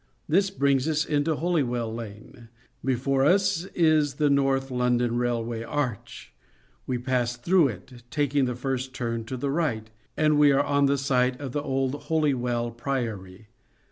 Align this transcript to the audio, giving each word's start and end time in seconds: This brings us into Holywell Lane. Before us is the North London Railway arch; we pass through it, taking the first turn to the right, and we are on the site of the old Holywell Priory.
This 0.27 0.49
brings 0.49 0.87
us 0.87 1.05
into 1.05 1.35
Holywell 1.35 1.93
Lane. 1.93 2.49
Before 2.83 3.23
us 3.23 3.65
is 3.75 4.15
the 4.15 4.31
North 4.31 4.71
London 4.71 5.15
Railway 5.17 5.61
arch; 5.61 6.33
we 6.87 6.97
pass 6.97 7.35
through 7.37 7.67
it, 7.67 8.01
taking 8.09 8.45
the 8.45 8.55
first 8.55 8.95
turn 8.95 9.25
to 9.25 9.37
the 9.37 9.51
right, 9.51 9.91
and 10.17 10.39
we 10.39 10.51
are 10.51 10.63
on 10.63 10.87
the 10.87 10.97
site 10.97 11.39
of 11.39 11.51
the 11.51 11.61
old 11.61 11.93
Holywell 12.05 12.71
Priory. 12.71 13.49